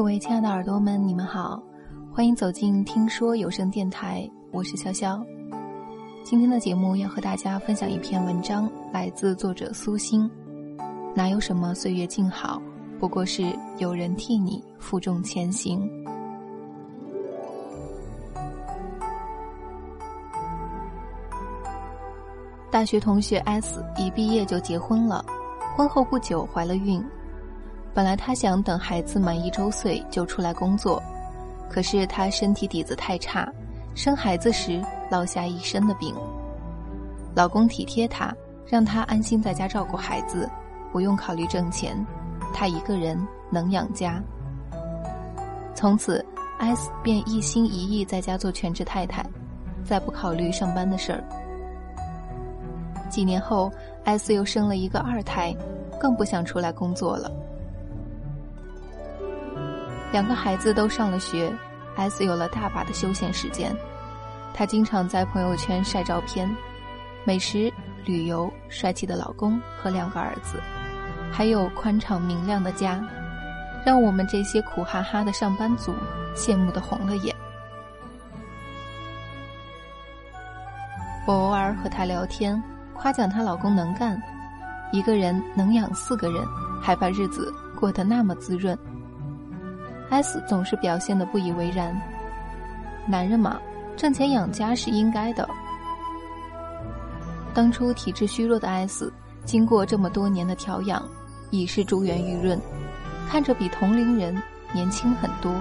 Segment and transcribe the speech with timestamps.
[0.00, 1.62] 各位亲爱的耳朵们，你们好，
[2.10, 5.22] 欢迎走进听说有声电台，我是潇潇。
[6.24, 10.28] 今天的节目要和大家分享一篇文章，来自作者苏欣。
[11.14, 12.62] 哪有什么岁月静好，
[12.98, 15.86] 不过是有人替你负重前行。
[22.70, 25.22] 大学同学 S 一毕业就结婚了，
[25.76, 27.04] 婚后不久怀了孕。
[27.94, 31.02] 本来她想等孩子满一周岁就出来工作，
[31.68, 33.52] 可是她身体底子太差，
[33.94, 36.14] 生孩子时落下一身的病。
[37.34, 38.34] 老公体贴她，
[38.66, 40.48] 让她安心在家照顾孩子，
[40.92, 41.94] 不用考虑挣钱，
[42.52, 43.18] 她一个人
[43.50, 44.22] 能养家。
[45.74, 46.24] 从此
[46.58, 49.24] ，S 便一心一意在家做全职太太，
[49.84, 51.24] 再不考虑上班的事儿。
[53.08, 53.72] 几年后
[54.04, 55.56] ，S 又生了一个二胎，
[55.98, 57.30] 更不想出来工作了。
[60.12, 61.52] 两个孩子都上了学
[61.96, 63.74] ，S 有了大把的休闲时间。
[64.52, 66.50] 她经常在朋友圈晒照片，
[67.24, 67.72] 美食、
[68.04, 70.60] 旅游、帅气的老公和两个儿子，
[71.30, 73.00] 还有宽敞明亮的家，
[73.86, 75.94] 让我们这些苦哈哈的上班族
[76.34, 77.34] 羡慕的红了眼。
[81.26, 82.60] 我偶尔和她聊天。
[82.92, 84.20] 夸奖她老公能干，
[84.92, 86.44] 一个人能养四个人，
[86.82, 88.78] 还把日子过得那么滋润。
[90.10, 91.98] S 总是表现的不以为然。
[93.06, 93.58] 男人嘛，
[93.96, 95.48] 挣钱养家是应该的。
[97.54, 99.12] 当初体质虚弱的 S，
[99.44, 101.02] 经过这么多年的调养，
[101.50, 102.60] 已是珠圆玉润，
[103.28, 104.40] 看着比同龄人
[104.72, 105.54] 年轻很多。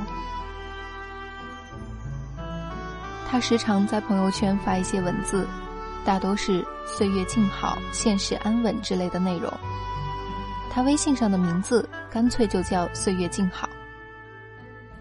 [3.30, 5.48] 他时常在朋友圈发一些文字。
[6.06, 9.52] 大多是岁月静好、现实安稳之类的内容。
[10.72, 13.69] 他微信上的名字干脆就叫“岁月静好”。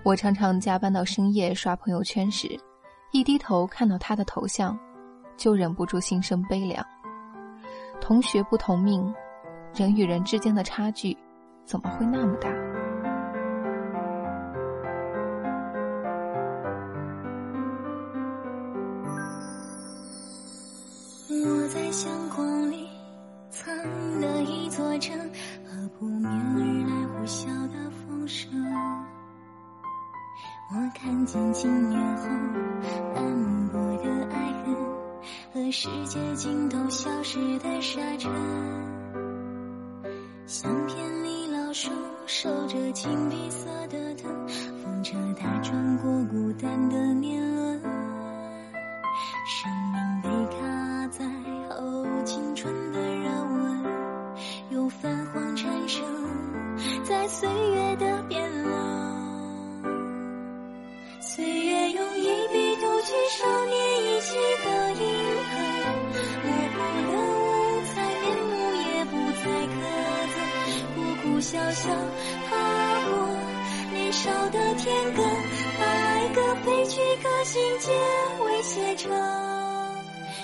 [0.08, 2.58] 我常常加班到深夜刷朋友圈时，
[3.12, 4.74] 一低头看到他的头像，
[5.36, 6.82] 就忍不住心生悲凉。
[8.00, 9.14] 同学不同命，
[9.74, 11.14] 人与人之间的差距
[11.66, 12.48] 怎么会那么大？
[32.16, 32.28] 后
[33.14, 34.74] 斑驳的爱恨，
[35.52, 38.30] 和世界尽头消失的沙尘。
[40.46, 41.90] 相片里老树
[42.26, 44.48] 守着青碧色的藤，
[44.82, 47.57] 风车它转过孤单的年
[71.50, 72.56] 小小踏
[73.08, 73.26] 过
[73.94, 75.22] 年少的田埂，
[75.80, 77.90] 把爱歌飞去，歌心结
[78.44, 79.10] 尾写成。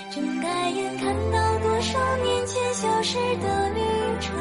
[0.09, 3.81] 睁开眼，看到多少年前消失的旅
[4.19, 4.35] 程。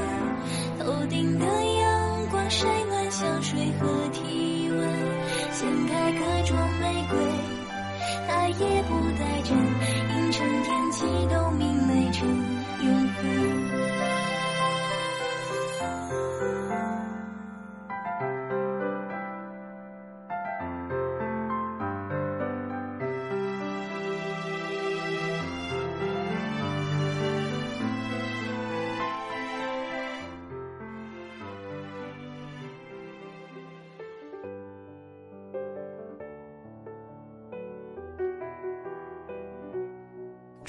[0.79, 4.89] 头顶的阳光晒暖香水和体温。
[5.53, 7.19] 掀开各种玫瑰，
[8.27, 9.55] 它也不带针。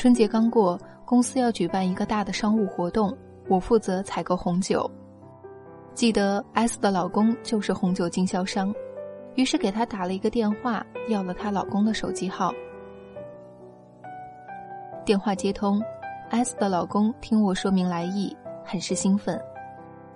[0.06, 3.12] 春节刚过，公司要举办一个大的商务活动，
[3.50, 4.88] 我负责采购红酒。
[5.96, 8.72] 记得 S 的老公就是红酒经销商，
[9.34, 12.54] 于是给他打了一个电话，要了她老公的手机号。
[15.04, 15.82] 电话接通
[16.30, 19.42] ，S 的老公听我说明来意，很是兴奋。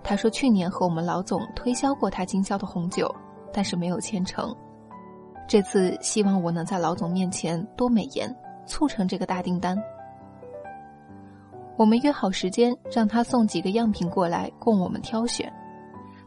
[0.04, 3.12] 他说去年和我们老总推销过他经销的红酒，
[3.52, 4.56] 但是没有签成。
[5.48, 8.32] 这次希望我能在老总面前多美言。
[8.70, 9.76] 促成这个大订单，
[11.76, 15.52] 我们约好时间，让他送几个样品过来供我们挑选。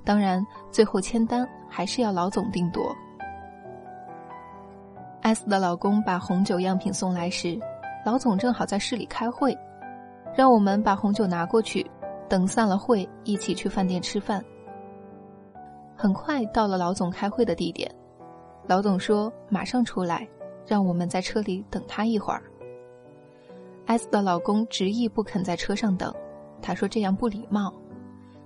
[0.04, 2.94] 当然，最后签单还是要老总定夺。
[5.22, 7.56] S 的老公把红酒样品送来时，
[8.04, 9.56] 老总正好在市里开会，
[10.34, 11.88] 让我们把红酒拿过去，
[12.28, 14.44] 等散了会一起去饭店吃饭。
[15.94, 17.88] 很快到了老总开会的地点，
[18.66, 20.26] 老总说马上出来，
[20.66, 22.42] 让我们在车里等他一会儿。
[23.86, 26.14] S 的老公执意不肯在车上等，
[26.60, 27.72] 他说这样不礼貌，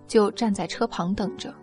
[0.07, 1.55] 就站在车旁等着。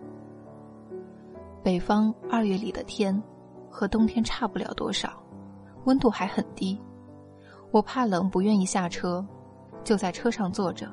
[1.64, 3.22] 北方二月里的天，
[3.70, 5.22] 和冬天差不了多少，
[5.86, 6.80] 温度还很低。
[7.72, 9.26] 我怕冷，不愿意下车，
[9.84, 10.88] 就在车上坐着。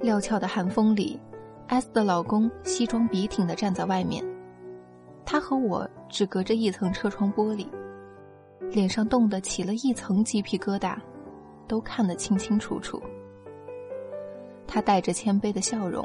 [0.00, 1.20] 料峭的寒风里。
[1.66, 4.24] S 的老公西装笔挺的站在外面，
[5.32, 7.64] 他和我只隔着一层车窗玻璃，
[8.72, 10.96] 脸上冻得起了一层鸡皮疙瘩，
[11.68, 13.00] 都看得清清楚楚。
[14.66, 16.04] 他带着谦卑的笑容，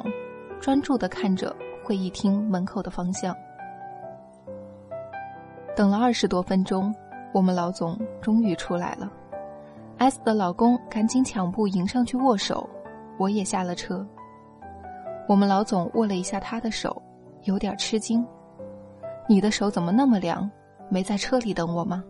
[0.61, 3.35] 专注的看着会议厅门口的方向。
[5.75, 6.93] 等了二十多分钟，
[7.33, 9.11] 我们老总终于出来了。
[9.97, 12.69] S 的老公赶紧抢步迎上去握手，
[13.17, 14.05] 我也下了车。
[15.27, 17.01] 我们老总握了一下他的手，
[17.45, 18.23] 有点吃惊
[19.27, 20.49] ：“你的手怎么那么凉？
[20.89, 22.03] 没在车里等我吗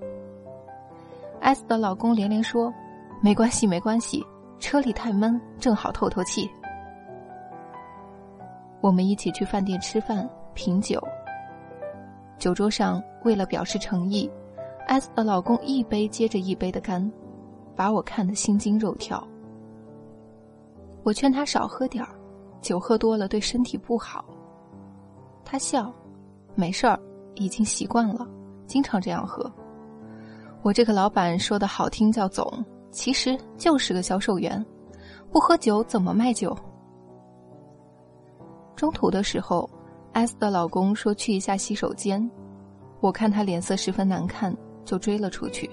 [1.40, 2.74] ？”S 的老公连连说
[3.22, 4.26] ：“没关系，没关系，
[4.60, 6.50] 车里太闷，正好透透气。”
[8.82, 11.02] 我们一起去饭店吃饭品酒。
[12.38, 14.30] 酒桌上，为了表示诚意
[14.88, 17.12] ，S 的老公一杯接着一杯的干，
[17.76, 19.26] 把我看得心惊肉跳。
[21.04, 22.10] 我劝他少喝点儿。
[22.62, 24.26] 酒喝多了对身体不好。
[25.44, 25.94] 他笑，
[26.56, 27.00] 没事儿，
[27.36, 28.28] 已经习惯了，
[28.66, 29.52] 经常这样喝。
[30.62, 34.66] 我这个老板说的好听叫总，其实就是个销售员，
[35.32, 36.58] 不喝酒怎么卖酒？
[38.76, 39.70] 中途的时候
[40.14, 42.30] ，S 的老公说去一下洗手间，
[43.00, 45.70] 我看他脸色十分难看，就追了出去。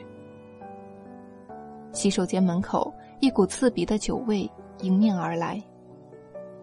[1.93, 4.50] 洗手间门口，一股刺鼻的酒味
[4.81, 5.62] 迎面而来。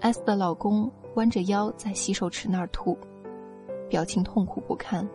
[0.02, 2.98] S 的老公弯着腰在洗手池那儿吐，
[3.90, 5.06] 表情痛苦不堪。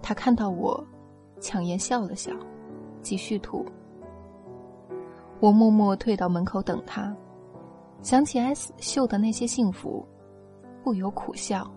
[0.00, 0.84] 他看到我，
[1.40, 2.30] 强颜笑了笑，
[3.02, 3.66] 继续吐。
[5.40, 7.12] 我默默退到门口等他，
[8.02, 10.06] 想起 S 秀的那些幸福，
[10.84, 11.68] 不由苦笑。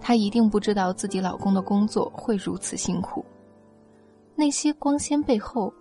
[0.00, 3.24] 她一定不知道自己老公的工作会如此辛苦，
[4.34, 5.72] 那些光鲜背后，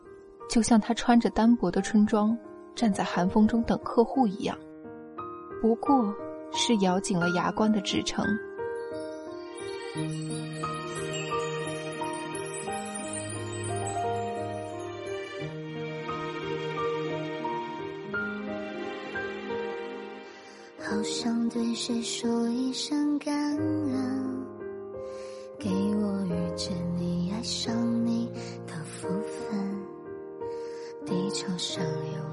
[0.50, 2.38] 就像他穿着单薄的春装。
[2.76, 4.56] 站在寒风中等客户一样，
[5.60, 6.14] 不过
[6.54, 8.26] 是咬紧了牙关的支撑。
[20.80, 24.46] 好想对谁说一声感恩，
[25.60, 28.32] 给我遇见你，爱上你
[28.66, 29.78] 的福分。
[31.06, 32.27] 地球上有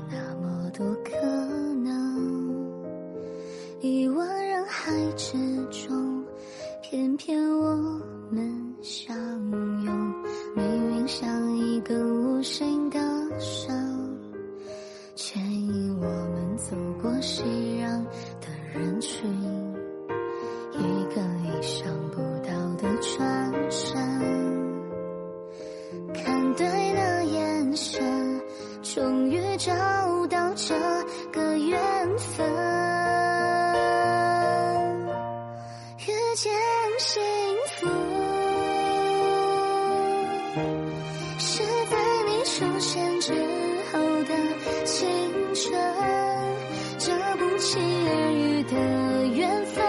[29.64, 29.72] 找
[30.26, 30.74] 到这
[31.32, 31.78] 个缘
[32.18, 32.46] 分，
[36.00, 36.52] 遇见
[36.98, 37.22] 幸
[37.70, 37.86] 福，
[41.38, 43.32] 是在你出现之
[43.90, 44.34] 后的
[44.84, 45.08] 青
[45.54, 45.72] 春，
[46.98, 48.76] 这不期而遇的
[49.28, 49.82] 缘分，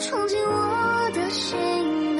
[0.00, 1.56] 闯进我的心
[2.16, 2.18] 门，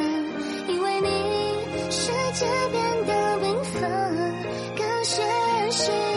[0.68, 3.90] 因为你，世界变得缤纷，
[4.76, 6.15] 感谢。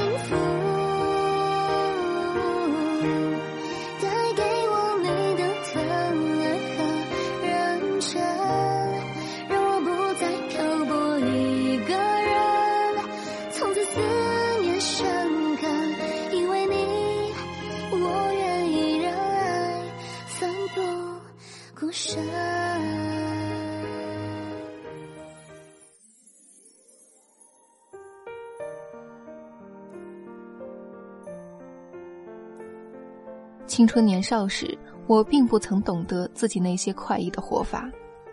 [33.70, 37.88] 青春年少时，我并不曾懂得自己那些快意的活法，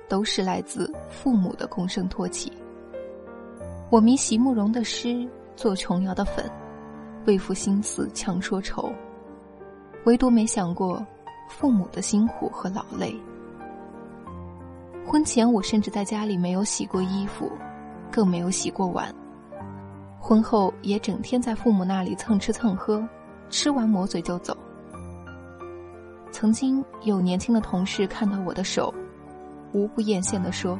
[0.08, 2.50] 都是来自父母的躬声托起。
[3.90, 6.50] 我迷席慕容的诗，做琼瑶的粉，
[7.26, 8.90] 为赋新词强说愁。
[10.06, 11.04] 唯独没想过
[11.50, 13.14] 父母的辛苦和劳累。
[15.04, 17.52] 婚前我甚至在家里没有洗过衣服，
[18.10, 19.14] 更没有洗过碗。
[20.18, 23.06] 婚后也整天在父母那里蹭吃蹭喝，
[23.50, 24.56] 吃完抹嘴就走。
[26.38, 28.92] 曾经有年轻的同事看到我的手，
[29.72, 30.78] 无不艳羡的说：“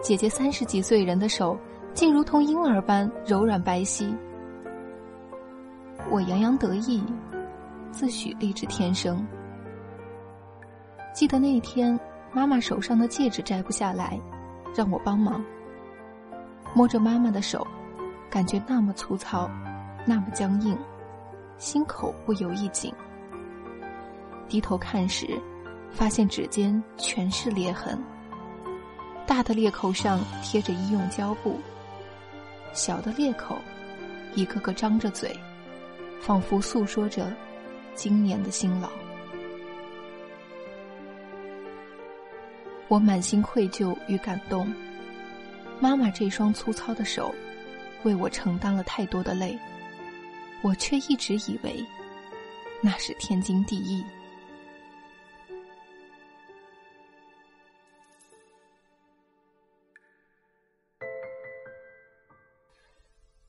[0.00, 1.58] 姐姐三十几岁人的手，
[1.92, 4.10] 竟如同婴儿般柔软白皙。”
[6.10, 7.04] 我洋洋得意，
[7.92, 9.22] 自诩丽质天生。
[11.12, 12.00] 记得那一天，
[12.32, 14.18] 妈妈手上的戒指摘不下来，
[14.74, 15.44] 让我帮忙。
[16.72, 17.66] 摸着妈妈的手，
[18.30, 19.50] 感觉那么粗糙，
[20.06, 20.74] 那么僵硬，
[21.58, 22.90] 心口不由一紧。
[24.48, 25.38] 低头看时，
[25.90, 27.98] 发现指尖全是裂痕。
[29.26, 31.60] 大的裂口上贴着医用胶布，
[32.72, 33.58] 小的裂口，
[34.34, 35.38] 一个个张着嘴，
[36.20, 37.30] 仿佛诉说着
[37.94, 38.88] 今年的辛劳。
[42.88, 44.66] 我满心愧疚与感动。
[45.78, 47.32] 妈妈这双粗糙的手，
[48.02, 49.56] 为我承担了太多的累，
[50.62, 51.84] 我却一直以为
[52.80, 54.02] 那是天经地义。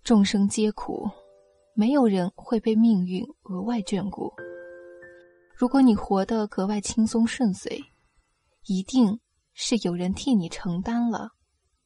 [0.09, 1.07] 众生皆苦，
[1.75, 4.33] 没有人会被命运额外眷顾。
[5.55, 7.79] 如果你活得格外轻松顺遂，
[8.65, 9.19] 一定
[9.53, 11.29] 是有人替你承担了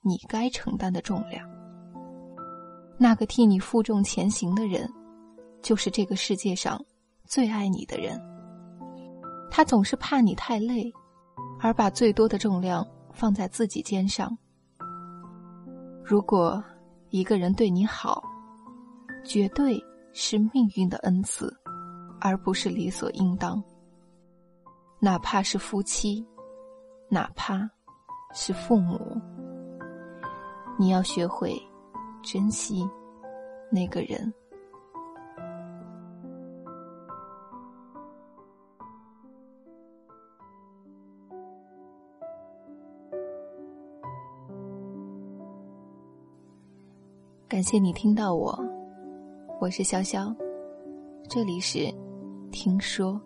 [0.03, 1.45] 你该承担的重量。
[2.97, 4.89] 那个替你负重前行的人，
[5.61, 6.81] 就是这个世界上
[7.25, 8.17] 最爱你的人。
[9.51, 10.89] 他总是怕你太累，
[11.59, 14.31] 而把最多的重量放在自己肩上。
[16.05, 16.63] 如果。
[17.13, 18.24] 一个人对你好，
[19.24, 19.79] 绝对
[20.13, 21.55] 是命运的恩赐，
[22.20, 23.63] 而不是理所应当。
[25.00, 26.25] 哪怕是夫妻，
[27.12, 27.70] 哪怕
[28.34, 29.00] 是父母，
[30.79, 31.55] 你要学会
[32.24, 32.84] 珍惜
[33.72, 34.34] 那个人。
[47.53, 48.60] 感谢你听到我，
[49.62, 50.36] 我是潇潇，
[51.29, 51.93] 这里是
[52.51, 53.22] 听说。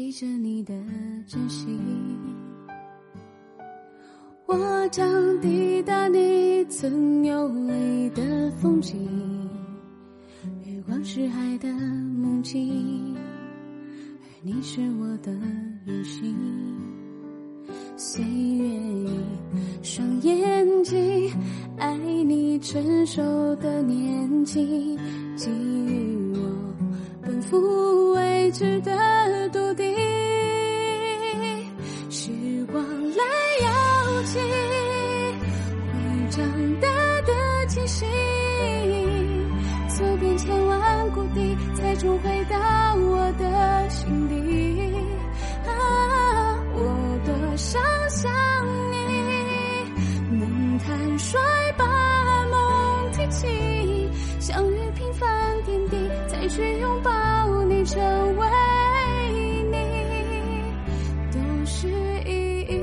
[0.00, 0.72] 记着你的
[1.26, 1.78] 真心，
[4.46, 5.06] 我将
[5.42, 8.96] 抵达你曾游历的风景，
[10.64, 15.30] 月光是海的梦境，而你是我的
[15.84, 16.34] 远行。
[17.94, 19.10] 岁月一
[19.82, 21.30] 双眼睛，
[21.76, 23.20] 爱你成熟
[23.56, 24.98] 的年纪，
[25.36, 26.40] 给予我
[27.20, 27.90] 奔赴。
[28.14, 29.48] 未知的
[54.50, 57.10] 相遇平凡点滴，再去拥抱
[57.66, 58.02] 你，成
[58.36, 58.46] 为
[59.70, 59.76] 你，
[61.30, 61.86] 都是
[62.26, 62.74] 意义。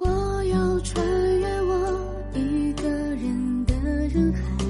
[0.00, 1.02] 我要穿
[1.40, 1.98] 越我
[2.34, 3.74] 一个人的
[4.08, 4.61] 人海。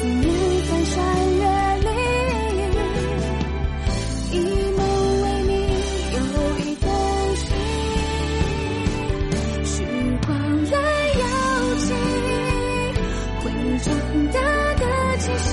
[0.00, 0.24] 思念
[0.62, 0.96] 在山
[1.36, 1.44] 月
[1.84, 1.88] 里
[4.32, 4.34] 以
[4.74, 4.80] 梦
[5.20, 5.52] 为名
[6.16, 6.18] 有
[6.64, 6.88] 一段
[7.36, 7.44] 情
[9.62, 9.74] 时
[10.26, 10.28] 光
[10.70, 10.74] 来
[11.20, 11.22] 又
[11.84, 11.88] 去
[13.40, 13.44] 会
[13.80, 13.86] 长
[14.32, 14.38] 大
[14.80, 14.82] 的
[15.18, 15.52] 气息。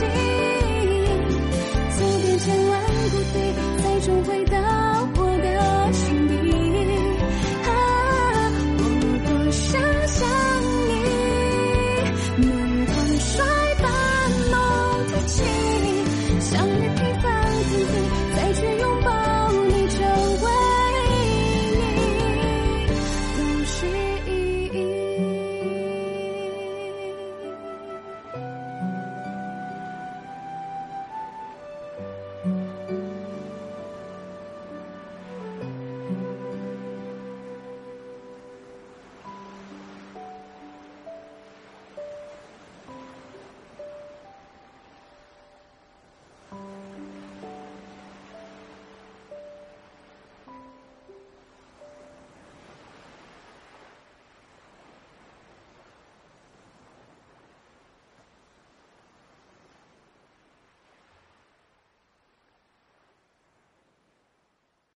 [1.98, 2.72] 走遍千万
[3.12, 4.30] 个地方才终会